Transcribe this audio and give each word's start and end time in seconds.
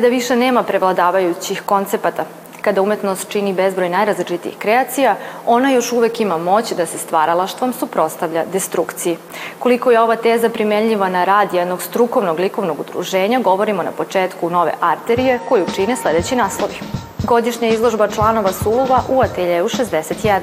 Kada 0.00 0.08
više 0.08 0.36
nema 0.36 0.62
prevladavajućih 0.62 1.62
koncepata, 1.66 2.24
kada 2.60 2.82
umetnost 2.82 3.28
čini 3.28 3.52
bezbroj 3.52 3.88
najrazličitijih 3.88 4.58
kreacija, 4.58 5.16
ona 5.46 5.70
još 5.70 5.92
uvek 5.92 6.20
ima 6.20 6.38
moć 6.38 6.72
da 6.72 6.86
se 6.86 6.98
stvaralaštvom 6.98 7.72
suprostavlja 7.72 8.44
destrukciji. 8.52 9.16
Koliko 9.58 9.90
je 9.90 10.00
ova 10.00 10.16
teza 10.16 10.48
primenljiva 10.48 11.08
na 11.08 11.24
rad 11.24 11.54
jednog 11.54 11.82
strukovnog 11.82 12.38
likovnog 12.38 12.80
udruženja, 12.80 13.40
govorimo 13.40 13.82
na 13.82 13.92
početku 13.92 14.50
nove 14.50 14.72
arterije 14.80 15.38
koju 15.48 15.66
čine 15.74 15.96
sledeći 15.96 16.36
naslovi. 16.36 16.74
Godišnja 17.18 17.68
izložba 17.68 18.08
članova 18.08 18.52
Suluva 18.52 19.02
u 19.08 19.20
ateljeju 19.20 19.64
61. 19.64 20.40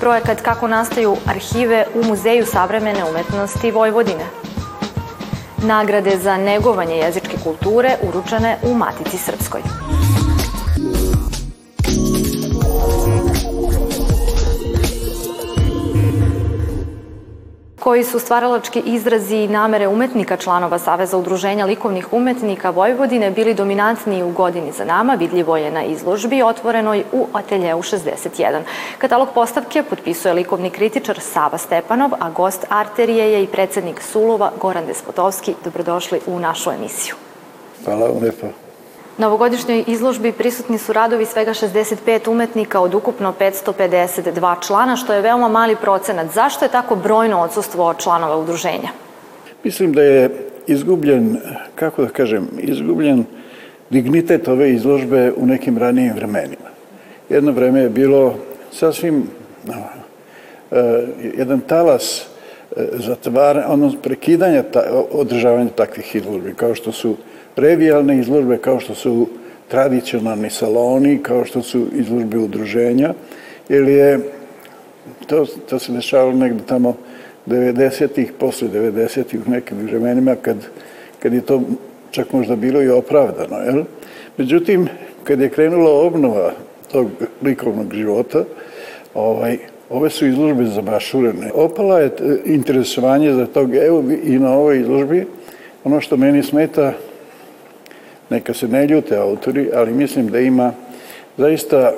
Projekat 0.00 0.40
Kako 0.40 0.68
nastaju 0.68 1.16
arhive 1.26 1.86
u 1.94 2.04
Muzeju 2.04 2.46
savremene 2.46 3.04
umetnosti 3.10 3.70
Vojvodine. 3.70 4.24
Nagrade 5.64 6.18
za 6.18 6.36
negovanje 6.36 6.96
jezičke 6.96 7.21
kulture 7.44 7.96
uručene 8.08 8.58
u 8.62 8.74
Matici 8.74 9.18
Srpskoj. 9.18 9.62
koji 17.82 18.04
su 18.04 18.18
stvaralački 18.18 18.82
izrazi 18.86 19.36
i 19.36 19.48
namere 19.48 19.88
umetnika 19.88 20.36
članova 20.36 20.78
Saveza 20.78 21.18
udruženja 21.18 21.66
likovnih 21.66 22.12
umetnika 22.12 22.70
Vojvodine 22.70 23.30
bili 23.30 23.54
dominantni 23.54 24.22
u 24.22 24.30
godini 24.30 24.72
za 24.72 24.84
nama, 24.84 25.14
vidljivo 25.14 25.56
je 25.56 25.70
na 25.70 25.82
izložbi 25.84 26.42
otvorenoj 26.42 27.04
u 27.12 27.26
ateljeu 27.32 27.78
61. 27.78 28.60
Katalog 28.98 29.28
postavke 29.34 29.82
potpisuje 29.82 30.34
likovni 30.34 30.70
kritičar 30.70 31.20
Sava 31.20 31.58
Stepanov, 31.58 32.10
a 32.20 32.30
gost 32.30 32.64
arterije 32.68 33.32
je 33.32 33.42
i 33.42 33.46
predsednik 33.46 34.02
Sulova 34.02 34.50
Goran 34.60 34.86
Despotovski. 34.86 35.54
Dobrodošli 35.64 36.20
u 36.26 36.38
našu 36.38 36.70
emisiju. 36.70 37.14
Hvala 37.84 38.06
vam 38.06 38.22
lepo. 38.22 38.46
Na 39.18 39.26
ovogodišnjoj 39.26 39.84
izložbi 39.86 40.32
prisutni 40.32 40.78
su 40.78 40.92
radovi 40.92 41.26
svega 41.26 41.50
65 41.54 42.30
umetnika 42.30 42.80
od 42.80 42.94
ukupno 42.94 43.34
552 43.40 44.66
člana, 44.66 44.96
što 44.96 45.12
je 45.12 45.20
veoma 45.20 45.48
mali 45.48 45.76
procenat. 45.76 46.32
Zašto 46.34 46.64
je 46.64 46.70
tako 46.70 46.96
brojno 46.96 47.40
odsustvo 47.40 47.94
članova 47.94 48.36
udruženja? 48.36 48.88
Mislim 49.64 49.92
da 49.92 50.02
je 50.02 50.30
izgubljen, 50.66 51.38
kako 51.74 52.02
da 52.02 52.08
kažem, 52.08 52.48
izgubljen 52.58 53.24
dignitet 53.90 54.48
ove 54.48 54.72
izložbe 54.72 55.32
u 55.36 55.46
nekim 55.46 55.78
ranijim 55.78 56.14
vremenima. 56.14 56.72
Jedno 57.28 57.52
vreme 57.52 57.80
je 57.80 57.90
bilo 57.90 58.34
sasvim 58.72 59.26
no, 59.64 59.74
uh, 59.74 60.78
jedan 61.38 61.60
talas 61.60 62.26
uh, 62.70 62.82
zatvara, 62.92 63.66
ono 63.68 63.92
prekidanja 64.02 64.62
ta, 64.62 64.82
održavanja 65.12 65.68
takvih 65.68 66.16
izložbi, 66.16 66.54
kao 66.54 66.74
što 66.74 66.92
su 66.92 67.16
revijalne 67.56 68.18
izložbe 68.18 68.58
kao 68.58 68.80
što 68.80 68.94
su 68.94 69.26
tradicionalni 69.68 70.50
saloni, 70.50 71.18
kao 71.22 71.44
što 71.44 71.62
su 71.62 71.86
izložbe 71.94 72.38
udruženja, 72.38 73.14
jer 73.68 73.88
je 73.88 74.20
to, 75.26 75.46
to 75.68 75.78
se 75.78 75.92
dešavalo 75.92 76.32
negde 76.32 76.62
tamo 76.66 76.96
90-ih, 77.46 78.32
posle 78.38 78.68
90-ih 78.68 79.40
u 79.46 79.50
nekim 79.50 79.78
vremenima 79.78 80.36
kad, 80.42 80.56
kad 81.18 81.32
je 81.32 81.40
to 81.40 81.62
čak 82.10 82.32
možda 82.32 82.56
bilo 82.56 82.82
i 82.82 82.88
opravdano. 82.88 83.56
Jel? 83.56 83.84
Međutim, 84.36 84.88
kad 85.24 85.40
je 85.40 85.48
krenula 85.48 85.90
obnova 85.90 86.52
tog 86.92 87.08
likovnog 87.42 87.94
života, 87.94 88.44
ovaj, 89.14 89.58
ove 89.90 90.10
su 90.10 90.26
izložbe 90.26 90.64
zabašurene. 90.64 91.50
Opala 91.54 92.00
je 92.00 92.10
interesovanje 92.44 93.32
za 93.32 93.46
tog, 93.46 93.74
evo 93.74 94.04
i 94.24 94.38
na 94.38 94.52
ovoj 94.52 94.80
izložbi, 94.80 95.26
ono 95.84 96.00
što 96.00 96.16
meni 96.16 96.42
smeta 96.42 96.92
neka 98.32 98.54
se 98.54 98.68
ne 98.68 98.86
ljute 98.86 99.16
autori, 99.16 99.70
ali 99.74 99.92
mislim 99.92 100.28
da 100.28 100.40
ima 100.40 100.72
zaista 101.36 101.92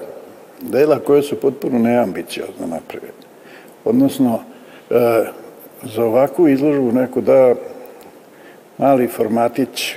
dela 0.61 0.99
koje 0.99 1.23
su 1.23 1.41
potpuno 1.41 1.79
neambiciozno 1.79 2.67
napravljene. 2.67 3.25
Odnosno, 3.85 4.41
e, 4.91 5.25
za 5.83 6.05
ovakvu 6.05 6.49
izložbu 6.49 6.93
neko 6.93 7.21
da 7.21 7.55
mali 8.79 9.07
formatić, 9.07 9.95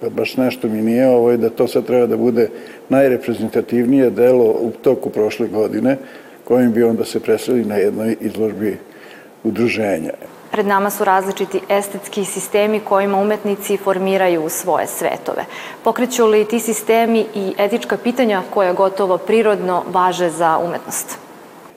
pa 0.00 0.08
baš 0.08 0.36
nešto 0.36 0.68
mi 0.68 0.82
nije 0.82 1.08
ovo, 1.08 1.30
je 1.30 1.36
da 1.36 1.50
to 1.50 1.66
sad 1.66 1.86
treba 1.86 2.06
da 2.06 2.16
bude 2.16 2.48
najreprezentativnije 2.88 4.10
delo 4.10 4.44
u 4.44 4.70
toku 4.82 5.10
prošle 5.10 5.48
godine, 5.48 5.96
kojim 6.44 6.72
bi 6.72 6.82
onda 6.82 7.04
se 7.04 7.20
preseli 7.20 7.64
na 7.64 7.76
jednoj 7.76 8.16
izložbi 8.20 8.76
udruženja. 9.44 10.12
Pred 10.52 10.66
nama 10.66 10.90
su 10.90 11.04
različiti 11.04 11.60
estetski 11.68 12.24
sistemi 12.24 12.80
kojima 12.80 13.18
umetnici 13.18 13.76
formiraju 13.76 14.48
svoje 14.48 14.86
svetove. 14.86 15.44
Pokreću 15.84 16.26
li 16.26 16.44
ti 16.44 16.60
sistemi 16.60 17.26
i 17.34 17.52
etička 17.58 17.96
pitanja 17.96 18.42
koja 18.50 18.72
gotovo 18.72 19.18
prirodno 19.18 19.82
važe 19.92 20.30
za 20.30 20.58
umetnost? 20.58 21.18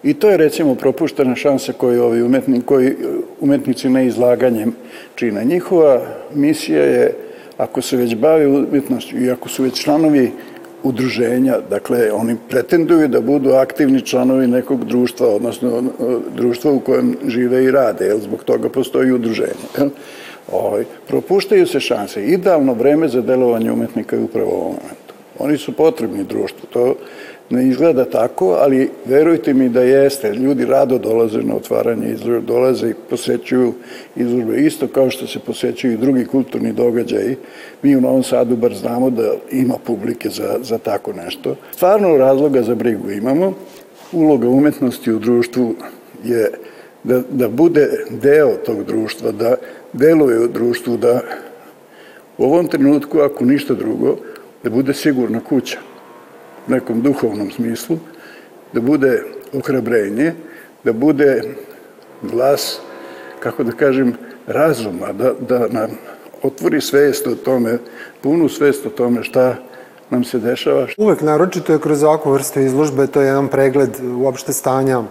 I 0.03 0.13
to 0.13 0.29
je 0.29 0.37
recimo 0.37 0.75
propuštena 0.75 1.35
šansa 1.35 1.73
koju 1.73 2.03
ovi 2.03 2.23
umetni, 2.23 2.61
koji 2.61 2.95
umetnici 3.39 3.89
neizlaganjem 3.89 4.75
čine. 5.15 5.45
Njihova 5.45 6.01
misija 6.33 6.83
je, 6.83 7.13
ako 7.57 7.81
se 7.81 7.97
već 7.97 8.15
bave 8.15 8.47
umetnošću 8.47 9.17
i 9.17 9.31
ako 9.31 9.49
su 9.49 9.63
već 9.63 9.83
članovi 9.83 10.31
udruženja, 10.85 11.59
dakle 11.69 12.11
oni 12.11 12.35
pretenduju 12.49 13.07
da 13.07 13.21
budu 13.21 13.53
aktivni 13.53 14.01
članovi 14.01 14.47
nekog 14.47 14.85
društva, 14.85 15.27
odnosno 15.27 15.83
društva 16.35 16.71
u 16.71 16.79
kojem 16.79 17.17
žive 17.27 17.63
i 17.63 17.71
rade, 17.71 18.05
jer 18.05 18.19
zbog 18.19 18.43
toga 18.43 18.69
postoji 18.69 19.11
udruženje. 19.11 19.65
Jel? 19.77 19.89
Ovaj, 20.51 20.83
propuštaju 21.07 21.67
se 21.67 21.79
šanse. 21.79 22.25
Idealno 22.25 22.73
vreme 22.73 23.07
za 23.07 23.21
delovanje 23.21 23.71
umetnika 23.71 24.15
je 24.15 24.21
upravo 24.21 24.49
u 24.49 24.53
ovom 24.53 24.75
momentu. 24.81 25.13
Oni 25.39 25.57
su 25.57 25.71
potrebni 25.71 26.23
društvu. 26.23 26.67
To 26.69 26.95
ne 27.49 27.67
izgleda 27.67 28.05
tako, 28.05 28.57
ali 28.59 28.89
verujte 29.05 29.53
mi 29.53 29.69
da 29.69 29.81
jeste. 29.81 30.33
Ljudi 30.33 30.65
rado 30.65 30.97
dolaze 30.97 31.41
na 31.41 31.55
otvaranje 31.55 32.09
izložbe, 32.09 32.41
dolaze 32.41 32.89
i 32.89 32.93
posećuju 33.09 33.73
izložbe 34.15 34.57
isto 34.57 34.87
kao 34.87 35.09
što 35.09 35.27
se 35.27 35.39
posećuju 35.39 35.93
i 35.93 35.97
drugi 35.97 36.25
kulturni 36.25 36.73
događaji. 36.73 37.35
Mi 37.81 37.95
u 37.95 38.01
Novom 38.01 38.23
Sadu 38.23 38.55
bar 38.55 38.73
znamo 38.73 39.09
da 39.09 39.33
ima 39.51 39.75
publike 39.85 40.29
za, 40.29 40.57
za 40.61 40.77
tako 40.77 41.13
nešto. 41.13 41.55
Stvarno 41.71 42.17
razloga 42.17 42.61
za 42.61 42.75
brigu 42.75 43.11
imamo. 43.11 43.53
Uloga 44.11 44.49
umetnosti 44.49 45.11
u 45.11 45.19
društvu 45.19 45.75
je 46.23 46.51
da, 47.03 47.21
da 47.31 47.49
bude 47.49 47.89
deo 48.09 48.55
tog 48.65 48.83
društva, 48.83 49.31
da 49.31 49.55
deluje 49.93 50.39
u 50.39 50.47
društvu, 50.47 50.97
da 50.97 51.21
u 52.37 52.43
ovom 52.43 52.67
trenutku, 52.67 53.19
ako 53.19 53.45
ništa 53.45 53.73
drugo, 53.73 54.17
da 54.63 54.69
bude 54.69 54.93
sigurna 54.93 55.39
kuća 55.39 55.77
nekom 56.67 57.01
duhovnom 57.01 57.51
smislu, 57.51 57.97
da 58.73 58.81
bude 58.81 59.23
ohrabrenje, 59.53 60.33
da 60.83 60.93
bude 60.93 61.41
glas, 62.21 62.79
kako 63.39 63.63
da 63.63 63.71
kažem, 63.71 64.13
razuma, 64.47 65.13
da, 65.13 65.33
da 65.49 65.67
nam 65.67 65.97
otvori 66.43 66.81
svest 66.81 67.27
o 67.27 67.35
tome, 67.35 67.77
punu 68.21 68.49
svest 68.49 68.85
o 68.85 68.89
tome 68.89 69.23
šta 69.23 69.55
nam 70.09 70.23
se 70.23 70.39
dešava. 70.39 70.87
Uvek 70.97 71.21
naročito 71.21 71.73
je 71.73 71.79
kroz 71.79 72.03
ovakvu 72.03 72.31
vrstu 72.31 72.59
izložbe, 72.59 73.07
to 73.07 73.21
je 73.21 73.27
jedan 73.27 73.47
pregled 73.47 73.89
uopšte 74.17 74.53
stanja 74.53 74.99
uh, 74.99 75.07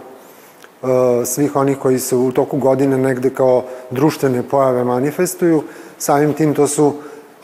svih 1.25 1.55
onih 1.55 1.77
koji 1.77 1.99
se 1.99 2.15
u 2.15 2.31
toku 2.31 2.57
godine 2.57 2.97
negde 2.97 3.29
kao 3.29 3.63
društvene 3.91 4.43
pojave 4.43 4.83
manifestuju. 4.83 5.63
Samim 5.97 6.33
tim 6.33 6.53
to 6.53 6.67
su 6.67 6.93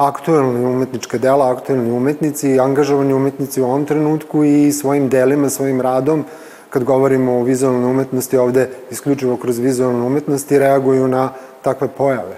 aktuelne 0.08 0.68
umetničke 0.68 1.18
dela, 1.18 1.52
aktuelni 1.52 1.92
umetnici, 1.92 2.60
angažovani 2.60 3.14
umetnici 3.14 3.62
u 3.62 3.66
ovom 3.66 3.86
trenutku 3.86 4.44
i 4.44 4.72
svojim 4.72 5.10
delima, 5.10 5.50
svojim 5.50 5.82
radom, 5.82 6.26
kad 6.70 6.84
govorimo 6.84 7.40
o 7.40 7.44
vizualnoj 7.44 7.92
umetnosti, 7.92 8.38
ovde 8.38 8.70
isključivo 8.92 9.38
kroz 9.38 9.60
vizualnu 9.60 10.08
umetnosti, 10.08 10.60
reaguju 10.60 11.08
na 11.08 11.30
takve 11.62 11.88
pojave. 11.88 12.38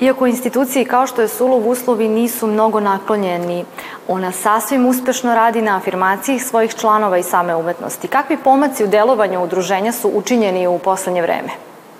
Iako 0.00 0.26
institucije 0.26 0.84
kao 0.84 1.06
što 1.06 1.22
je 1.22 1.28
Sulov 1.28 1.68
uslovi 1.68 2.08
nisu 2.08 2.46
mnogo 2.46 2.80
naklonjeni, 2.80 3.64
ona 4.08 4.32
sasvim 4.32 4.86
uspešno 4.86 5.34
radi 5.34 5.62
na 5.62 5.76
afirmaciji 5.76 6.38
svojih 6.38 6.74
članova 6.74 7.18
i 7.18 7.22
same 7.22 7.54
umetnosti. 7.56 8.08
Kakvi 8.08 8.36
pomaci 8.44 8.84
u 8.84 8.86
delovanju 8.86 9.42
udruženja 9.42 9.92
su 9.92 10.10
učinjeni 10.14 10.66
u 10.66 10.78
poslednje 10.78 11.22
vreme? 11.22 11.48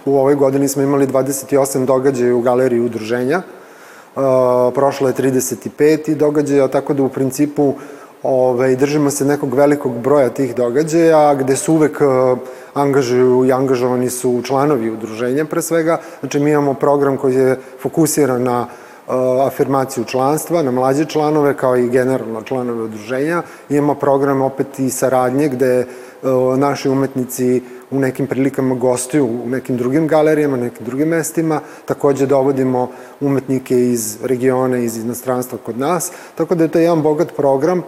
U 0.05 0.17
ovoj 0.17 0.35
godini 0.35 0.69
smo 0.69 0.83
imali 0.83 1.06
28 1.06 1.87
događaja 1.87 2.35
u 2.35 2.41
galeriji 2.41 2.81
udruženja, 2.81 3.43
prošlo 4.75 5.08
je 5.08 5.14
35 5.14 6.14
događaja, 6.14 6.69
tako 6.69 6.94
da 6.94 7.02
u 7.02 7.08
principu 7.08 7.75
ovaj, 8.22 8.76
držimo 8.76 9.11
se 9.11 9.25
nekog 9.25 9.55
velikog 9.55 9.99
broja 9.99 10.28
tih 10.28 10.55
događaja, 10.55 11.34
gde 11.34 11.56
su 11.56 11.75
uvek 11.75 12.00
angažuju 12.75 13.44
i 13.44 13.52
angažovani 13.52 14.11
su 14.11 14.43
članovi 14.44 14.90
udruženja 14.90 15.44
pre 15.44 15.62
svega. 15.62 15.99
Znači 16.20 16.38
mi 16.38 16.50
imamo 16.50 16.75
program 16.75 17.16
koji 17.16 17.34
je 17.34 17.58
fokusiran 17.82 18.43
na 18.43 18.66
afirmaciju 19.46 20.05
članstva, 20.05 20.62
na 20.62 20.70
mlađe 20.70 21.05
članove 21.05 21.56
kao 21.56 21.76
i 21.76 21.88
generalno 21.88 22.43
članove 22.43 22.82
udruženja. 22.82 23.43
Imamo 23.69 23.94
program 23.94 24.43
opet 24.43 24.78
i 24.78 24.90
saradnje 24.90 25.49
gde 25.49 25.87
naši 26.56 26.88
umetnici 26.88 27.62
u 27.91 27.99
nekim 27.99 28.27
prilikama 28.27 28.75
gostuju 28.75 29.27
u 29.45 29.49
nekim 29.49 29.77
drugim 29.77 30.09
galerijama, 30.09 30.57
nekim 30.57 30.87
drugim 30.87 31.09
mestima. 31.09 31.61
Takođe 31.85 32.27
dovodimo 32.27 32.91
umetnike 33.21 33.81
iz 33.81 34.19
regiona, 34.25 34.79
iz 34.79 34.97
inostranstva 34.97 35.59
kod 35.67 35.79
nas, 35.79 36.13
tako 36.35 36.55
da 36.55 36.65
je 36.65 36.69
to 36.69 36.79
jedan 36.79 37.03
bogat 37.03 37.37
program 37.37 37.83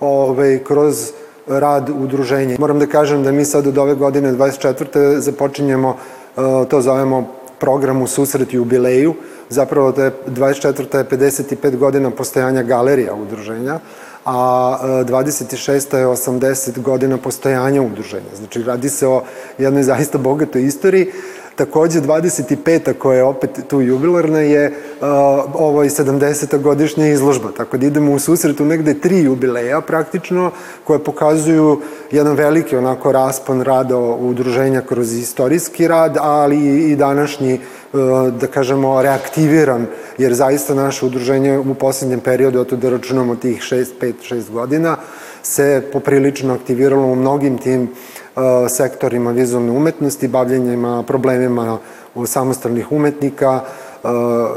ovaj, 0.00 0.58
kroz 0.64 1.12
rad 1.46 1.90
udruženja. 1.90 2.56
Moram 2.58 2.78
da 2.78 2.86
kažem 2.86 3.22
da 3.22 3.32
mi 3.32 3.44
sad 3.44 3.66
od 3.66 3.78
ove 3.78 3.94
godine 3.94 4.32
24. 4.32 5.18
započinjemo, 5.18 5.96
eh, 6.36 6.40
to 6.68 6.80
zovemo 6.80 7.28
program 7.58 8.02
u 8.02 8.06
susret 8.06 8.54
jubileju, 8.54 9.14
zapravo 9.48 9.92
da 9.92 10.04
je 10.04 10.12
24. 10.26 10.98
je 10.98 11.04
55 11.04 11.76
godina 11.76 12.10
postojanja 12.10 12.62
galerija 12.62 13.14
udruženja, 13.14 13.78
a 14.24 14.78
26. 15.04 15.96
E, 15.96 16.00
je 16.00 16.06
80 16.06 16.82
godina 16.82 17.16
postojanja 17.16 17.82
udruženja. 17.82 18.36
Znači, 18.36 18.62
radi 18.62 18.88
se 18.88 19.06
o 19.06 19.22
jednoj 19.58 19.82
zaista 19.82 20.18
bogatoj 20.18 20.66
istoriji. 20.66 21.12
Takođe, 21.56 22.00
25. 22.00 22.92
koja 22.92 23.16
je 23.16 23.24
opet 23.24 23.50
tu 23.68 23.80
jubilarna 23.80 24.40
je 24.40 24.68
uh, 24.68 25.06
ovo 25.54 25.84
i 25.84 25.88
70. 25.88 26.60
godišnja 26.60 27.08
izložba, 27.08 27.48
tako 27.56 27.76
da 27.76 27.86
idemo 27.86 28.12
u 28.12 28.18
susretu 28.18 28.64
negde 28.64 28.94
tri 29.00 29.18
jubileja 29.18 29.80
praktično 29.80 30.50
koje 30.84 30.98
pokazuju 30.98 31.80
jedan 32.10 32.36
veliki 32.36 32.76
onako 32.76 33.12
raspon 33.12 33.62
rada 33.62 33.96
udruženja 33.98 34.80
kroz 34.80 35.12
istorijski 35.12 35.88
rad, 35.88 36.16
ali 36.20 36.90
i 36.90 36.96
današnji 36.96 37.54
uh, 37.92 38.00
da 38.40 38.46
kažemo 38.46 39.02
reaktiviran, 39.02 39.86
jer 40.18 40.34
zaista 40.34 40.74
naše 40.74 41.06
udruženje 41.06 41.58
u 41.58 41.74
poslednjem 41.74 42.20
periodu, 42.20 42.60
oto 42.60 42.76
da 42.76 42.90
računamo 42.90 43.36
tih 43.36 43.60
6, 43.60 43.86
5, 44.00 44.12
6 44.30 44.50
godina, 44.50 44.96
se 45.42 45.82
poprilično 45.92 46.54
aktiviralo 46.54 47.06
u 47.06 47.14
mnogim 47.14 47.58
tim 47.58 47.88
E, 48.21 48.21
sektorima 48.68 49.30
vizualne 49.30 49.70
umetnosti, 49.70 50.28
bavljenjima, 50.28 51.02
problemima 51.02 51.78
samostalnih 52.26 52.92
umetnika, 52.92 53.60
e, 53.60 54.08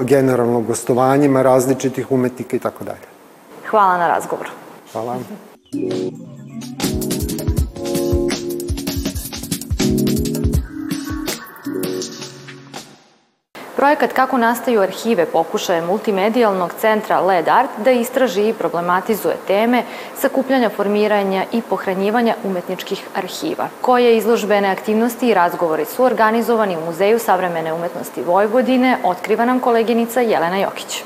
generalno 0.05 0.61
gostovanjima 0.61 1.41
različitih 1.41 2.11
umetnika 2.11 2.55
i 2.55 2.59
tako 2.59 2.83
dalje. 2.83 3.07
Hvala 3.69 3.97
na 3.97 4.07
razgovoru. 4.07 4.49
Hvala. 4.91 5.17
Projekat 13.85 14.13
Kako 14.13 14.37
nastaju 14.37 14.81
arhive 14.81 15.25
pokušaje 15.25 15.81
multimedijalnog 15.81 16.73
centra 16.79 17.19
LED 17.19 17.47
Art 17.47 17.69
da 17.77 17.91
istraži 17.91 18.47
i 18.49 18.53
problematizuje 18.53 19.35
teme 19.47 19.83
sakupljanja, 20.17 20.69
formiranja 20.69 21.45
i 21.51 21.61
pohranjivanja 21.61 22.35
umetničkih 22.43 23.07
arhiva, 23.15 23.67
koje 23.81 24.17
izložbene 24.17 24.69
aktivnosti 24.69 25.29
i 25.29 25.33
razgovori 25.33 25.85
su 25.85 26.03
organizovani 26.03 26.77
u 26.77 26.85
Muzeju 26.85 27.19
savremene 27.19 27.73
umetnosti 27.73 28.23
Vojvodine, 28.23 28.97
otkriva 29.03 29.45
nam 29.45 29.59
koleginica 29.59 30.21
Jelena 30.21 30.57
Jokić. 30.57 31.03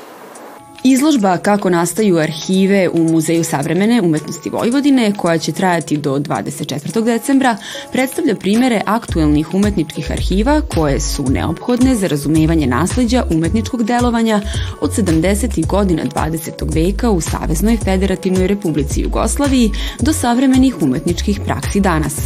Izložba 0.84 1.36
Kako 1.36 1.70
nastaju 1.70 2.18
arhive 2.18 2.88
u 2.88 2.98
Muzeju 2.98 3.44
savremene 3.44 4.02
umetnosti 4.02 4.50
Vojvodine, 4.50 5.12
koja 5.16 5.38
će 5.38 5.52
trajati 5.52 5.96
do 5.96 6.18
24. 6.18 7.04
decembra, 7.04 7.56
predstavlja 7.92 8.34
primere 8.34 8.80
aktuelnih 8.86 9.54
umetničkih 9.54 10.10
arhiva 10.10 10.60
koje 10.74 11.00
su 11.00 11.24
neophodne 11.30 11.94
za 11.94 12.06
razumevanje 12.06 12.66
nasleđa 12.66 13.24
umetničkog 13.30 13.84
delovanja 13.84 14.40
od 14.80 14.90
70. 14.96 15.66
godina 15.66 16.02
20. 16.04 16.74
veka 16.74 17.10
u 17.10 17.20
Saveznoj 17.20 17.76
federativnoj 17.76 18.46
republici 18.46 19.00
Jugoslaviji 19.00 19.70
do 20.00 20.12
savremenih 20.12 20.82
umetničkih 20.82 21.40
praksi 21.44 21.80
danas. 21.80 22.16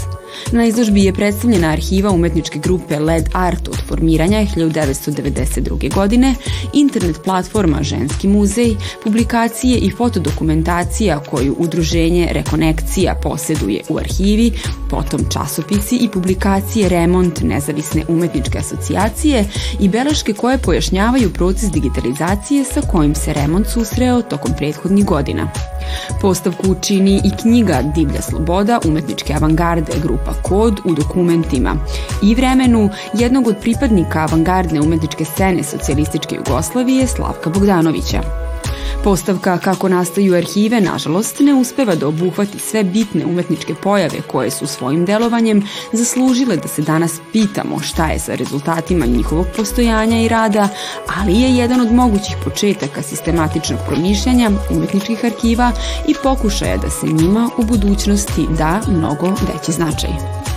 Na 0.52 0.64
izložbi 0.64 1.04
je 1.04 1.12
predstavljena 1.12 1.70
arhiva 1.70 2.10
umetničke 2.10 2.58
grupe 2.58 2.98
LED 2.98 3.28
Art 3.32 3.68
od 3.68 3.76
formiranja 3.88 4.38
1992. 4.38 5.94
godine, 5.94 6.34
internet 6.72 7.20
platforma 7.24 7.82
Ženski 7.82 8.28
muzej, 8.28 8.76
publikacije 9.04 9.78
i 9.78 9.90
fotodokumentacija 9.90 11.20
koju 11.20 11.56
udruženje 11.58 12.28
Rekonekcija 12.32 13.14
poseduje 13.22 13.82
u 13.88 13.98
arhivi, 13.98 14.52
potom 14.90 15.20
časopisi 15.32 15.96
i 15.96 16.08
publikacije 16.08 16.88
Remont 16.88 17.40
nezavisne 17.42 18.02
umetničke 18.08 18.58
asocijacije 18.58 19.44
i 19.80 19.88
beleške 19.88 20.32
koje 20.32 20.58
pojašnjavaju 20.58 21.32
proces 21.32 21.70
digitalizacije 21.70 22.64
sa 22.64 22.80
kojim 22.80 23.14
se 23.14 23.32
Remont 23.32 23.66
susreo 23.66 24.22
tokom 24.22 24.52
prethodnih 24.58 25.04
godina. 25.04 25.50
Postavku 26.20 26.74
čini 26.82 27.20
i 27.24 27.30
knjiga 27.42 27.82
Divlja 27.94 28.22
sloboda 28.22 28.78
umetničke 28.86 29.34
avangarde 29.34 29.92
grupa 30.02 30.32
Kod 30.42 30.80
u 30.84 30.94
dokumentima 30.94 31.76
i 32.22 32.34
vremenu 32.34 32.90
jednog 33.14 33.46
od 33.46 33.56
pripadnika 33.60 34.20
avangardne 34.20 34.80
umetničke 34.80 35.24
scene 35.24 35.62
socijalističke 35.62 36.36
Jugoslavije 36.36 37.06
Slavka 37.06 37.50
Bogdanovića. 37.50 38.43
Postavka 39.04 39.58
kako 39.58 39.88
nastaju 39.88 40.34
arhive, 40.34 40.80
nažalost, 40.80 41.40
ne 41.40 41.54
uspeva 41.54 41.94
da 41.94 42.08
obuhvati 42.08 42.58
sve 42.58 42.84
bitne 42.84 43.26
umetničke 43.26 43.74
pojave 43.74 44.20
koje 44.26 44.50
su 44.50 44.66
svojim 44.66 45.04
delovanjem 45.04 45.62
zaslužile 45.92 46.56
da 46.56 46.68
se 46.68 46.82
danas 46.82 47.20
pitamo 47.32 47.80
šta 47.80 48.06
je 48.06 48.18
sa 48.18 48.34
rezultatima 48.34 49.06
njihovog 49.06 49.46
postojanja 49.56 50.20
i 50.20 50.28
rada, 50.28 50.68
ali 51.16 51.40
je 51.40 51.56
jedan 51.56 51.80
od 51.80 51.92
mogućih 51.92 52.36
početaka 52.44 53.02
sistematičnog 53.02 53.78
promišljanja 53.88 54.50
umetničkih 54.70 55.24
arhiva 55.24 55.72
i 56.08 56.14
pokušaja 56.22 56.76
da 56.76 56.90
se 56.90 57.06
njima 57.06 57.50
u 57.58 57.62
budućnosti 57.62 58.46
da 58.58 58.80
mnogo 58.88 59.26
veći 59.26 59.72
značaj. 59.72 60.53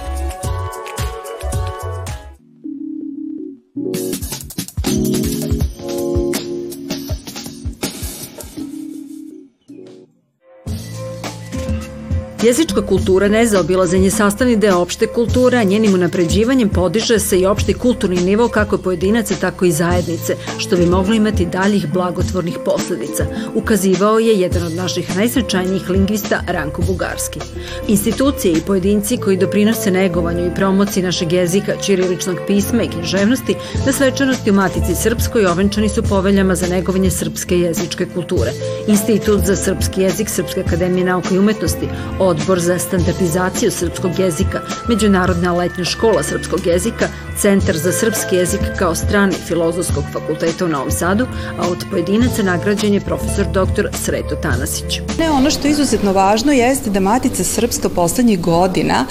Jezička 12.43 12.81
kultura 12.81 13.27
nezaobilazan 13.27 14.03
je 14.03 14.11
sastavni 14.11 14.55
deo 14.55 14.77
opšte 14.77 15.07
kulture, 15.07 15.57
a 15.57 15.63
njenim 15.63 15.93
unapređivanjem 15.93 16.69
podiže 16.69 17.19
se 17.19 17.39
i 17.39 17.45
opšti 17.45 17.73
kulturni 17.73 18.21
nivo 18.21 18.47
kako 18.47 18.77
pojedinaca, 18.77 19.35
tako 19.41 19.65
i 19.65 19.71
zajednice, 19.71 20.35
što 20.57 20.75
bi 20.75 20.85
moglo 20.85 21.13
imati 21.13 21.45
daljih 21.45 21.87
blagotvornih 21.93 22.57
posledica, 22.65 23.25
ukazivao 23.55 24.19
je 24.19 24.39
jedan 24.39 24.63
od 24.63 24.73
naših 24.73 25.15
najsvećajnijih 25.15 25.89
lingvista 25.89 26.43
Ranko 26.47 26.81
Bugarski. 26.81 27.39
Institucije 27.87 28.53
i 28.53 28.61
pojedinci 28.61 29.17
koji 29.17 29.37
doprinose 29.37 29.91
negovanju 29.91 30.45
i 30.45 30.55
promociji 30.55 31.03
našeg 31.03 31.33
jezika, 31.33 31.81
čiriličnog 31.81 32.37
pisma 32.47 32.83
i 32.83 32.89
književnosti 32.89 33.55
na 33.85 33.93
svečanosti 33.93 34.51
u 34.51 34.53
Matici 34.53 34.95
Srpskoj 34.95 35.45
ovenčani 35.45 35.89
su 35.89 36.03
poveljama 36.03 36.55
za 36.55 36.67
negovanje 36.67 37.11
srpske 37.11 37.59
jezičke 37.59 38.05
kulture. 38.05 38.51
Institut 38.87 39.39
za 39.45 39.55
srpski 39.55 40.01
jezik 40.01 40.29
Srpske 40.29 40.61
akademije 40.61 41.05
nauke 41.05 41.35
i 41.35 41.39
umetnosti 41.39 41.87
Odbor 42.27 42.59
za 42.59 42.79
standardizaciju 42.79 43.71
srpskog 43.71 44.19
jezika, 44.19 44.61
Međunarodna 44.89 45.53
letnja 45.53 45.85
škola 45.85 46.23
srpskog 46.23 46.65
jezika, 46.65 47.07
Centar 47.41 47.77
za 47.77 47.91
srpski 47.91 48.35
jezik 48.35 48.59
kao 48.79 48.95
strani 48.95 49.33
Filozofskog 49.47 50.03
fakulteta 50.13 50.65
u 50.65 50.67
Novom 50.67 50.91
Sadu, 50.91 51.27
a 51.59 51.67
od 51.67 51.85
pojedinaca 51.91 52.43
nagrađen 52.43 52.93
je 52.93 53.01
profesor 53.01 53.45
dr. 53.45 53.87
Sreto 54.03 54.35
Tanasić. 54.35 54.99
Ne, 55.19 55.29
ono 55.31 55.51
što 55.51 55.67
je 55.67 55.71
izuzetno 55.71 56.13
važno 56.13 56.51
jeste 56.51 56.89
da 56.89 56.99
Matica 56.99 57.43
Srpska 57.43 57.89
poslednjih 57.89 58.41
godina 58.41 59.05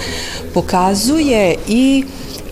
pokazuje 0.55 1.57
i 1.69 2.05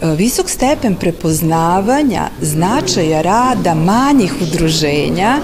visok 0.03 0.51
stepen 0.51 0.95
prepoznavanja 0.95 2.29
značaja 2.41 3.23
rada 3.23 3.75
manjih 3.75 4.33
udruženja 4.43 5.41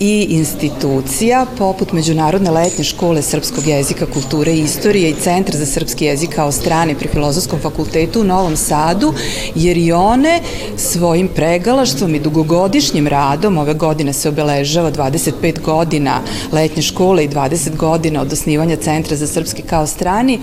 i 0.00 0.26
institucija 0.30 1.46
poput 1.58 1.92
Međunarodne 1.92 2.50
letnje 2.50 2.84
škole 2.84 3.22
srpskog 3.22 3.66
jezika, 3.66 4.06
kulture 4.06 4.52
i 4.52 4.60
istorije 4.60 5.10
i 5.10 5.14
Centra 5.14 5.58
za 5.58 5.66
srpski 5.66 6.04
jezik 6.04 6.30
kao 6.34 6.52
strane 6.52 6.94
pri 6.94 7.08
Filozofskom 7.08 7.60
fakultetu 7.60 8.20
u 8.20 8.24
Novom 8.24 8.56
Sadu, 8.56 9.14
jer 9.54 9.76
i 9.76 9.92
one 9.92 10.40
svojim 10.76 11.28
pregalaštvom 11.28 12.14
i 12.14 12.20
dugogodišnjim 12.20 13.06
radom, 13.06 13.58
ove 13.58 13.74
godine 13.74 14.12
se 14.12 14.28
obeležava 14.28 14.90
25 14.90 15.60
godina 15.60 16.20
letnje 16.52 16.82
škole 16.82 17.24
i 17.24 17.28
20 17.28 17.76
godina 17.76 18.22
od 18.22 18.32
osnivanja 18.32 18.76
Centra 18.76 19.16
za 19.16 19.26
srpski 19.26 19.62
kao 19.62 19.86
strani, 19.86 20.38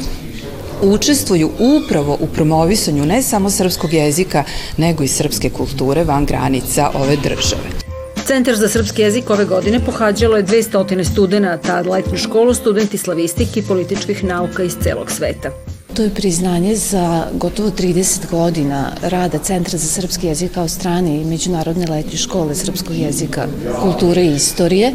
učestvuju 0.81 1.50
upravo 1.59 2.17
u 2.21 2.27
promovisanju 2.27 3.05
ne 3.05 3.21
samo 3.21 3.50
srpskog 3.50 3.93
jezika, 3.93 4.43
nego 4.77 5.03
i 5.03 5.07
srpske 5.07 5.50
kulture 5.50 6.03
van 6.03 6.25
granica 6.25 6.91
ove 6.93 7.15
države. 7.15 7.89
Centar 8.25 8.55
za 8.55 8.69
srpski 8.69 9.01
jezik 9.01 9.29
ove 9.29 9.45
godine 9.45 9.79
pohađalo 9.86 10.38
je 10.38 10.45
200 10.45 11.12
studenta, 11.12 11.81
letnju 11.81 12.17
školu, 12.17 12.53
studenti 12.53 12.98
slavistike 12.98 13.59
i 13.59 13.63
političkih 13.63 14.24
nauka 14.24 14.63
iz 14.63 14.75
celog 14.83 15.12
sveta. 15.12 15.50
To 15.93 16.03
je 16.03 16.09
priznanje 16.09 16.75
za 16.75 17.24
gotovo 17.33 17.69
30 17.69 18.29
godina 18.31 18.91
rada 19.01 19.38
Centra 19.38 19.77
za 19.77 19.88
srpski 19.88 20.27
jezik 20.27 20.51
kao 20.53 20.67
strane 20.67 21.21
i 21.21 21.25
Međunarodne 21.25 21.88
letnje 21.88 22.17
škole 22.17 22.55
srpskog 22.55 22.95
jezika, 22.95 23.48
kulture 23.81 24.21
i 24.21 24.36
istorije. 24.36 24.93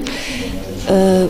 E, 0.89 1.27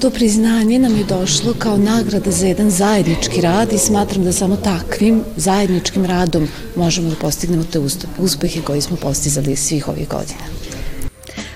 To 0.00 0.10
priznanje 0.10 0.78
nam 0.78 0.96
je 0.96 1.04
došlo 1.04 1.54
kao 1.58 1.76
nagrada 1.76 2.30
za 2.30 2.46
jedan 2.46 2.70
zajednički 2.70 3.40
rad 3.40 3.72
i 3.72 3.78
smatram 3.78 4.24
da 4.24 4.32
samo 4.32 4.56
takvim 4.56 5.22
zajedničkim 5.36 6.04
radom 6.04 6.48
možemo 6.76 7.10
da 7.10 7.16
postignemo 7.16 7.64
te 7.72 7.78
uspehe 8.18 8.60
koje 8.60 8.80
smo 8.80 8.96
postizali 8.96 9.56
svih 9.56 9.88
ovih 9.88 10.08
godina. 10.08 10.40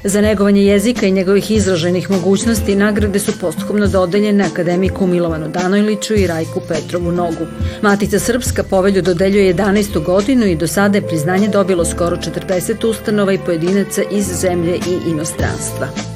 Za 0.05 0.21
negovanje 0.21 0.63
jezika 0.63 1.07
i 1.07 1.13
njegovih 1.13 1.51
izraženih 1.51 2.11
mogućnosti 2.11 2.77
nagrade 2.77 3.19
su 3.19 3.33
posthumno 3.41 3.87
dodeljene 3.87 4.45
akademiku 4.45 5.07
Milovanu 5.07 5.49
Danojliću 5.49 6.15
i 6.15 6.27
Rajku 6.27 6.61
Petrovu 6.69 7.13
Nogu. 7.13 7.47
Matica 7.83 8.19
Srpska 8.19 8.63
povelju 8.63 9.03
dodeljuje 9.03 9.55
11. 9.55 10.05
godinu 10.05 10.47
i 10.47 10.57
do 10.57 10.67
sada 10.67 10.99
je 10.99 11.09
priznanje 11.09 11.49
dobilo 11.49 11.85
skoro 11.85 12.17
40 12.17 12.87
ustanova 12.87 13.33
i 13.33 13.39
pojedinaca 13.39 14.03
iz 14.11 14.27
zemlje 14.41 14.77
i 14.77 15.11
inostranstva. 15.11 16.14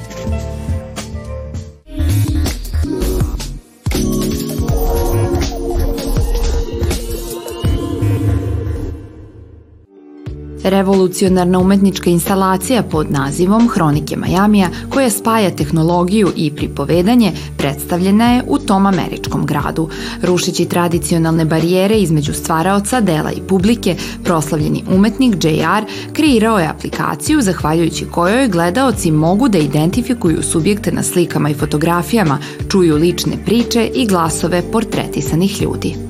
Revolucionarna 10.69 11.59
umetnička 11.59 12.09
instalacija 12.09 12.83
pod 12.83 13.11
nazivom 13.11 13.69
Hronike 13.69 14.17
Majamija, 14.17 14.69
koja 14.89 15.09
spaja 15.09 15.55
tehnologiju 15.55 16.31
i 16.35 16.51
pripovedanje, 16.55 17.31
predstavljena 17.57 18.33
je 18.33 18.43
u 18.47 18.57
tom 18.57 18.85
američkom 18.85 19.45
gradu. 19.45 19.89
Rušići 20.21 20.65
tradicionalne 20.65 21.45
barijere 21.45 21.95
između 21.95 22.33
stvaraoca, 22.33 23.01
dela 23.01 23.31
i 23.31 23.41
publike, 23.47 23.95
proslavljeni 24.23 24.83
umetnik 24.95 25.35
JR 25.43 25.85
kreirao 26.13 26.59
je 26.59 26.67
aplikaciju 26.67 27.41
zahvaljujući 27.41 28.05
kojoj 28.05 28.47
gledaoci 28.47 29.11
mogu 29.11 29.49
da 29.49 29.57
identifikuju 29.57 30.43
subjekte 30.43 30.91
na 30.91 31.03
slikama 31.03 31.49
i 31.49 31.53
fotografijama, 31.53 32.37
čuju 32.71 32.95
lične 32.95 33.33
priče 33.45 33.89
i 33.95 34.05
glasove 34.07 34.71
portretisanih 34.71 35.61
ljudi. 35.61 36.08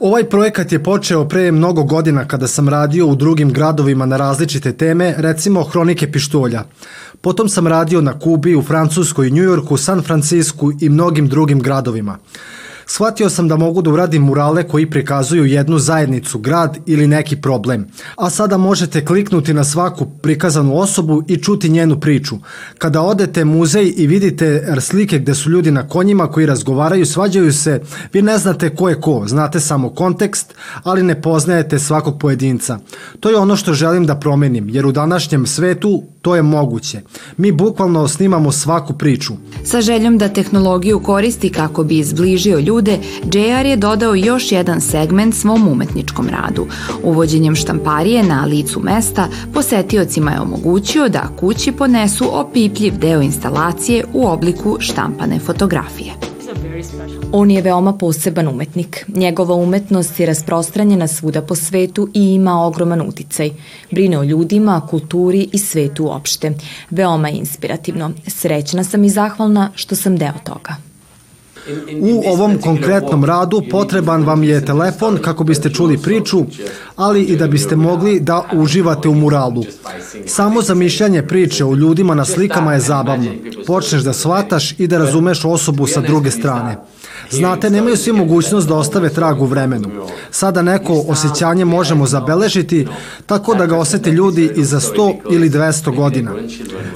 Ovaj 0.00 0.24
projekat 0.24 0.72
je 0.72 0.82
počeo 0.82 1.28
pre 1.28 1.52
mnogo 1.52 1.82
godina 1.82 2.28
kada 2.28 2.46
sam 2.46 2.68
radio 2.68 3.06
u 3.06 3.14
drugim 3.14 3.52
gradovima 3.52 4.06
na 4.06 4.16
različite 4.16 4.72
teme, 4.72 5.14
recimo 5.18 5.62
Hronike 5.62 6.12
pištolja. 6.12 6.64
Potom 7.20 7.48
sam 7.48 7.66
radio 7.66 8.00
na 8.00 8.18
Kubi, 8.18 8.56
u 8.56 8.62
Francuskoj, 8.62 9.30
Njujorku, 9.30 9.76
San 9.76 10.02
Francisku 10.02 10.72
i 10.80 10.88
mnogim 10.88 11.28
drugim 11.28 11.60
gradovima. 11.60 12.18
Shvatio 13.02 13.30
sam 13.30 13.48
da 13.48 13.56
mogu 13.56 13.82
da 13.82 13.90
uradim 13.90 14.22
murale 14.22 14.62
koji 14.68 14.90
prikazuju 14.90 15.44
jednu 15.44 15.78
zajednicu, 15.78 16.38
grad 16.38 16.78
ili 16.86 17.06
neki 17.06 17.36
problem. 17.36 17.86
A 18.16 18.30
sada 18.30 18.56
možete 18.56 19.04
kliknuti 19.04 19.54
na 19.54 19.64
svaku 19.64 20.06
prikazanu 20.06 20.78
osobu 20.78 21.22
i 21.28 21.36
čuti 21.36 21.68
njenu 21.68 22.00
priču. 22.00 22.36
Kada 22.78 23.02
odete 23.02 23.44
muzej 23.44 23.94
i 23.96 24.06
vidite 24.06 24.74
slike 24.80 25.18
gde 25.18 25.34
su 25.34 25.50
ljudi 25.50 25.70
na 25.70 25.88
konjima 25.88 26.30
koji 26.30 26.46
razgovaraju, 26.46 27.06
svađaju 27.06 27.52
se, 27.52 27.80
vi 28.12 28.22
ne 28.22 28.38
znate 28.38 28.76
ko 28.76 28.88
je 28.88 29.00
ko, 29.00 29.24
znate 29.26 29.60
samo 29.60 29.90
kontekst, 29.90 30.54
ali 30.82 31.02
ne 31.02 31.22
poznajete 31.22 31.78
svakog 31.78 32.18
pojedinca. 32.18 32.78
To 33.20 33.30
je 33.30 33.36
ono 33.36 33.56
što 33.56 33.74
želim 33.74 34.06
da 34.06 34.14
promenim, 34.14 34.68
jer 34.68 34.86
u 34.86 34.92
današnjem 34.92 35.46
svetu 35.46 36.02
to 36.22 36.36
je 36.36 36.42
moguće. 36.42 37.00
Mi 37.36 37.52
bukvalno 37.52 38.08
snimamo 38.08 38.52
svaku 38.52 38.92
priču. 38.92 39.32
Sa 39.64 39.80
željom 39.80 40.18
da 40.18 40.28
tehnologiju 40.28 41.00
koristi 41.00 41.50
kako 41.50 41.84
bi 41.84 41.98
izbližio 41.98 42.58
ljude, 42.58 42.98
JR 43.24 43.66
je 43.66 43.76
dodao 43.76 44.14
još 44.14 44.52
jedan 44.52 44.80
segment 44.80 45.34
svom 45.34 45.68
umetničkom 45.68 46.28
radu. 46.28 46.66
Uvođenjem 47.02 47.54
štamparije 47.54 48.22
na 48.22 48.44
licu 48.44 48.80
mesta, 48.80 49.28
posetiocima 49.54 50.30
je 50.30 50.40
omogućio 50.40 51.08
da 51.08 51.28
kući 51.40 51.72
ponesu 51.72 52.24
opipljiv 52.32 52.98
deo 52.98 53.22
instalacije 53.22 54.04
u 54.12 54.26
obliku 54.26 54.76
štampane 54.80 55.38
fotografije. 55.38 56.31
On 57.32 57.50
je 57.50 57.62
veoma 57.62 57.92
poseban 57.92 58.48
umetnik. 58.48 59.04
Njegova 59.08 59.54
umetnost 59.54 60.20
je 60.20 60.26
rasprostranjena 60.26 61.06
svuda 61.08 61.42
po 61.42 61.54
svetu 61.54 62.08
i 62.14 62.34
ima 62.34 62.66
ogroman 62.66 63.00
uticaj. 63.08 63.50
Brine 63.90 64.18
o 64.18 64.22
ljudima, 64.22 64.80
kulturi 64.90 65.48
i 65.52 65.58
svetu 65.58 66.04
uopšte. 66.04 66.52
Veoma 66.90 67.30
inspirativno. 67.30 68.10
Srećna 68.26 68.84
sam 68.84 69.04
i 69.04 69.10
zahvalna 69.10 69.70
što 69.74 69.96
sam 69.96 70.16
deo 70.16 70.34
toga. 70.44 70.91
U 72.00 72.22
ovom 72.26 72.58
konkretnom 72.58 73.24
radu 73.24 73.62
potreban 73.70 74.24
vam 74.24 74.44
je 74.44 74.64
telefon 74.64 75.18
kako 75.22 75.44
biste 75.44 75.70
čuli 75.70 75.98
priču, 75.98 76.44
ali 76.96 77.22
i 77.22 77.36
da 77.36 77.46
biste 77.46 77.76
mogli 77.76 78.20
da 78.20 78.42
uživate 78.52 79.08
u 79.08 79.14
muralu. 79.14 79.64
Samo 80.26 80.62
zamišljanje 80.62 81.22
priče 81.22 81.64
o 81.64 81.74
ljudima 81.74 82.14
na 82.14 82.24
slikama 82.24 82.74
je 82.74 82.80
zabavno. 82.80 83.30
Počneš 83.66 84.02
da 84.02 84.12
shvataš 84.12 84.74
i 84.78 84.86
da 84.86 84.98
razumeš 84.98 85.44
osobu 85.44 85.86
sa 85.86 86.00
druge 86.00 86.30
strane. 86.30 86.76
Znate, 87.32 87.70
nemaju 87.70 87.96
svi 87.96 88.12
mogućnost 88.12 88.68
da 88.68 88.74
ostave 88.74 89.08
trag 89.08 89.42
u 89.42 89.46
vremenu. 89.46 89.88
Sada 90.30 90.62
neko 90.62 91.04
osjećanje 91.08 91.64
možemo 91.64 92.06
zabeležiti 92.06 92.86
tako 93.26 93.54
da 93.54 93.66
ga 93.66 93.76
osete 93.76 94.10
ljudi 94.10 94.50
i 94.56 94.64
za 94.64 94.80
100 94.80 95.14
ili 95.30 95.50
200 95.50 95.96
godina. 95.96 96.32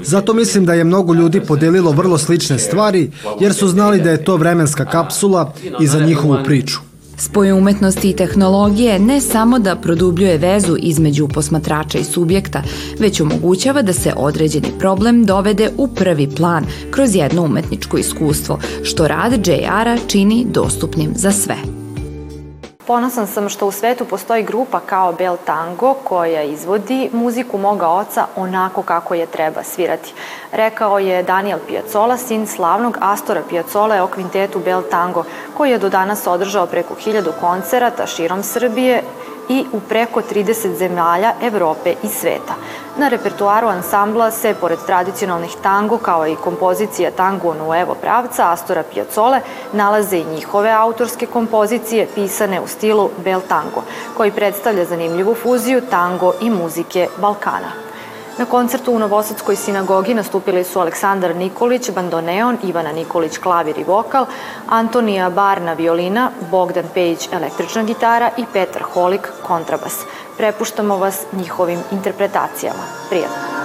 Zato 0.02 0.34
mislim 0.34 0.64
da 0.64 0.74
je 0.74 0.84
mnogo 0.84 1.14
ljudi 1.14 1.40
podelilo 1.40 1.90
vrlo 1.90 2.18
slične 2.18 2.58
stvari 2.58 3.10
jer 3.40 3.54
su 3.54 3.68
znali 3.68 4.00
da 4.00 4.10
je 4.10 4.24
to 4.24 4.36
vremenska 4.36 4.84
kapsula 4.84 5.52
i 5.80 5.86
za 5.86 6.00
njihovu 6.00 6.36
priču. 6.44 6.85
Spoj 7.18 7.52
umetnosti 7.52 8.10
i 8.10 8.16
tehnologije 8.16 8.98
ne 8.98 9.20
samo 9.20 9.58
da 9.58 9.76
produbljuje 9.76 10.38
vezu 10.38 10.76
između 10.78 11.28
posmatrača 11.28 11.98
i 11.98 12.04
subjekta, 12.04 12.62
već 12.98 13.20
omogućava 13.20 13.82
da 13.82 13.92
se 13.92 14.12
određeni 14.16 14.68
problem 14.78 15.24
dovede 15.24 15.70
u 15.76 15.88
prvi 15.88 16.28
plan 16.36 16.66
kroz 16.90 17.14
jedno 17.14 17.42
umetničko 17.42 17.98
iskustvo, 17.98 18.58
što 18.82 19.08
rad 19.08 19.46
JR-a 19.46 19.96
čini 20.08 20.46
dostupnim 20.50 21.12
za 21.16 21.32
sve. 21.32 21.75
Ponosan 22.86 23.26
sam 23.26 23.48
što 23.48 23.66
u 23.66 23.72
svetu 23.72 24.04
postoji 24.04 24.42
grupa 24.42 24.80
kao 24.80 25.12
Bel 25.12 25.36
Tango 25.44 25.94
koja 25.94 26.42
izvodi 26.42 27.10
muziku 27.12 27.58
moga 27.58 27.88
oca 27.88 28.26
onako 28.36 28.82
kako 28.82 29.14
je 29.14 29.26
treba 29.26 29.62
svirati. 29.62 30.14
Rekao 30.52 30.98
je 30.98 31.22
Daniel 31.22 31.58
Piazzola, 31.68 32.16
sin 32.16 32.46
slavnog 32.46 32.98
Astora 33.00 33.42
Piazzola 33.48 34.04
o 34.04 34.06
kvintetu 34.06 34.58
Bel 34.64 34.82
Tango, 34.90 35.24
koji 35.56 35.70
je 35.70 35.78
do 35.78 35.88
danas 35.88 36.26
održao 36.26 36.66
preko 36.66 36.94
hiljadu 36.94 37.32
koncerata 37.40 38.06
širom 38.06 38.42
Srbije 38.42 39.02
i 39.48 39.64
u 39.72 39.80
preko 39.80 40.20
30 40.20 40.76
zemalja 40.76 41.32
Evrope 41.42 41.94
i 42.02 42.08
sveta. 42.08 42.54
Na 42.98 43.08
repertuaru 43.08 43.68
ansambla 43.68 44.30
se, 44.30 44.54
pored 44.60 44.78
tradicionalnih 44.86 45.56
tango, 45.62 45.98
kao 45.98 46.26
i 46.26 46.36
kompozicija 46.36 47.10
tango 47.10 47.54
Nuevo 47.54 47.94
pravca 47.94 48.52
Astora 48.52 48.82
Piazzole, 48.94 49.40
nalaze 49.72 50.18
i 50.18 50.24
njihove 50.24 50.70
autorske 50.70 51.26
kompozicije 51.26 52.06
pisane 52.14 52.60
u 52.60 52.66
stilu 52.66 53.10
bel 53.24 53.40
tango, 53.48 53.82
koji 54.16 54.30
predstavlja 54.30 54.84
zanimljivu 54.84 55.34
fuziju 55.34 55.80
tango 55.90 56.32
i 56.40 56.50
muzike 56.50 57.08
Balkana. 57.20 57.86
Na 58.38 58.44
koncertu 58.44 58.92
u 58.92 58.98
Novosadskoj 58.98 59.56
sinagogi 59.56 60.14
nastupili 60.14 60.64
su 60.64 60.80
Aleksandar 60.80 61.36
Nikolić, 61.36 61.90
bandoneon, 61.90 62.58
Ivana 62.62 62.92
Nikolić, 62.92 63.38
klavir 63.38 63.78
i 63.78 63.84
vokal, 63.84 64.26
Antonija 64.68 65.30
Barna, 65.30 65.72
violina, 65.72 66.30
Bogdan 66.50 66.84
Pejić, 66.94 67.28
električna 67.32 67.82
gitara 67.82 68.30
i 68.36 68.44
Petar 68.52 68.82
Holik, 68.82 69.28
kontrabas. 69.42 70.00
Prepuštamo 70.36 70.96
vas 70.96 71.22
njihovim 71.32 71.78
interpretacijama. 71.92 72.82
Prijatno! 73.08 73.55